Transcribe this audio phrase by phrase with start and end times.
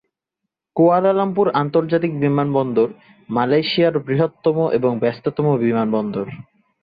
[0.75, 2.87] Kuala Lumpur আন্তর্জাতিক বিমানবন্দর
[3.29, 6.25] মালয়েশিয়ার বৃহত্তম এবং ব্যস্ততম বিমানবন্দর।